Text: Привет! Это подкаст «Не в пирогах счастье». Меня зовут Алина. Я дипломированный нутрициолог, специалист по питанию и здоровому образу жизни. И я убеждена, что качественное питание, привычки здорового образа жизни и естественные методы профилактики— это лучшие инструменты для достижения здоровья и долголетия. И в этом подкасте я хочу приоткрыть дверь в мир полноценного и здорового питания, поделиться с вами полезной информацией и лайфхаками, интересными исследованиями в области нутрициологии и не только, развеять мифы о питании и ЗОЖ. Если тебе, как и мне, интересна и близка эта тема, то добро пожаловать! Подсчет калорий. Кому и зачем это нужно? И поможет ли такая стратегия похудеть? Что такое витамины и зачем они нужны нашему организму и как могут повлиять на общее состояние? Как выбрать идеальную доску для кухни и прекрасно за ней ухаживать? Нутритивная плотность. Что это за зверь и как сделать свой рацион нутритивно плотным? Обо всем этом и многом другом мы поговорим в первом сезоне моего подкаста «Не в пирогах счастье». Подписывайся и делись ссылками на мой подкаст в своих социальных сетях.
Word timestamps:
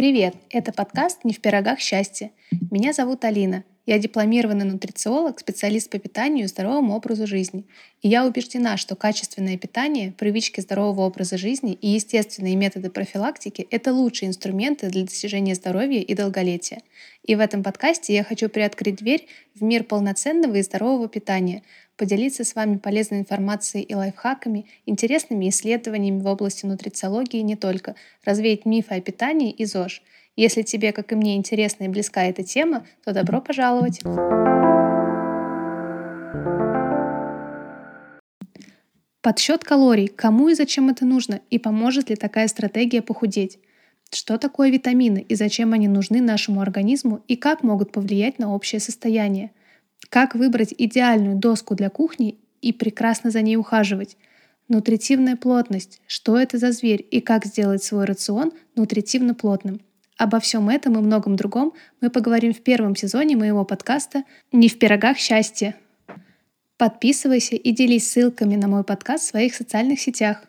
Привет! 0.00 0.34
Это 0.48 0.72
подкаст 0.72 1.24
«Не 1.24 1.34
в 1.34 1.42
пирогах 1.42 1.78
счастье». 1.78 2.30
Меня 2.70 2.94
зовут 2.94 3.22
Алина. 3.22 3.64
Я 3.84 3.98
дипломированный 3.98 4.64
нутрициолог, 4.64 5.38
специалист 5.38 5.90
по 5.90 5.98
питанию 5.98 6.46
и 6.46 6.48
здоровому 6.48 6.96
образу 6.96 7.26
жизни. 7.26 7.66
И 8.00 8.08
я 8.08 8.24
убеждена, 8.24 8.78
что 8.78 8.96
качественное 8.96 9.58
питание, 9.58 10.12
привычки 10.12 10.62
здорового 10.62 11.02
образа 11.02 11.36
жизни 11.36 11.74
и 11.74 11.88
естественные 11.88 12.56
методы 12.56 12.88
профилактики— 12.88 13.66
это 13.70 13.92
лучшие 13.92 14.30
инструменты 14.30 14.88
для 14.88 15.02
достижения 15.02 15.54
здоровья 15.54 16.00
и 16.00 16.14
долголетия. 16.14 16.80
И 17.30 17.36
в 17.36 17.38
этом 17.38 17.62
подкасте 17.62 18.12
я 18.12 18.24
хочу 18.24 18.48
приоткрыть 18.48 18.96
дверь 18.96 19.28
в 19.54 19.62
мир 19.62 19.84
полноценного 19.84 20.56
и 20.56 20.62
здорового 20.62 21.08
питания, 21.08 21.62
поделиться 21.96 22.42
с 22.42 22.56
вами 22.56 22.76
полезной 22.76 23.20
информацией 23.20 23.84
и 23.84 23.94
лайфхаками, 23.94 24.66
интересными 24.84 25.48
исследованиями 25.48 26.20
в 26.20 26.26
области 26.26 26.66
нутрициологии 26.66 27.38
и 27.38 27.44
не 27.44 27.54
только, 27.54 27.94
развеять 28.24 28.66
мифы 28.66 28.96
о 28.96 29.00
питании 29.00 29.52
и 29.52 29.64
ЗОЖ. 29.64 30.02
Если 30.34 30.62
тебе, 30.62 30.90
как 30.90 31.12
и 31.12 31.14
мне, 31.14 31.36
интересна 31.36 31.84
и 31.84 31.88
близка 31.88 32.24
эта 32.24 32.42
тема, 32.42 32.84
то 33.04 33.12
добро 33.12 33.40
пожаловать! 33.40 34.00
Подсчет 39.22 39.62
калорий. 39.62 40.08
Кому 40.08 40.48
и 40.48 40.54
зачем 40.54 40.88
это 40.88 41.06
нужно? 41.06 41.42
И 41.48 41.60
поможет 41.60 42.10
ли 42.10 42.16
такая 42.16 42.48
стратегия 42.48 43.02
похудеть? 43.02 43.60
Что 44.12 44.38
такое 44.38 44.70
витамины 44.70 45.24
и 45.28 45.34
зачем 45.36 45.72
они 45.72 45.86
нужны 45.86 46.20
нашему 46.20 46.60
организму 46.60 47.22
и 47.28 47.36
как 47.36 47.62
могут 47.62 47.92
повлиять 47.92 48.38
на 48.38 48.52
общее 48.52 48.80
состояние? 48.80 49.52
Как 50.08 50.34
выбрать 50.34 50.74
идеальную 50.76 51.36
доску 51.36 51.76
для 51.76 51.90
кухни 51.90 52.38
и 52.60 52.72
прекрасно 52.72 53.30
за 53.30 53.40
ней 53.42 53.56
ухаживать? 53.56 54.16
Нутритивная 54.68 55.36
плотность. 55.36 56.00
Что 56.08 56.38
это 56.38 56.58
за 56.58 56.72
зверь 56.72 57.06
и 57.08 57.20
как 57.20 57.44
сделать 57.44 57.84
свой 57.84 58.04
рацион 58.04 58.52
нутритивно 58.74 59.34
плотным? 59.34 59.80
Обо 60.16 60.40
всем 60.40 60.68
этом 60.68 60.98
и 60.98 61.02
многом 61.02 61.36
другом 61.36 61.72
мы 62.00 62.10
поговорим 62.10 62.52
в 62.52 62.60
первом 62.60 62.96
сезоне 62.96 63.36
моего 63.36 63.64
подкаста 63.64 64.24
«Не 64.52 64.68
в 64.68 64.78
пирогах 64.78 65.18
счастье». 65.18 65.76
Подписывайся 66.76 67.56
и 67.56 67.72
делись 67.72 68.10
ссылками 68.10 68.56
на 68.56 68.66
мой 68.66 68.84
подкаст 68.84 69.24
в 69.24 69.28
своих 69.28 69.54
социальных 69.54 70.00
сетях. 70.00 70.44